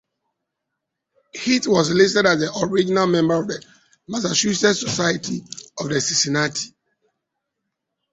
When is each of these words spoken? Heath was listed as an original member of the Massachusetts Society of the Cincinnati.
Heath 1.31 1.67
was 1.67 1.91
listed 1.91 2.25
as 2.25 2.41
an 2.41 2.49
original 2.63 3.05
member 3.05 3.35
of 3.35 3.47
the 3.47 3.63
Massachusetts 4.07 4.79
Society 4.79 5.43
of 5.77 5.89
the 5.89 6.01
Cincinnati. 6.01 6.73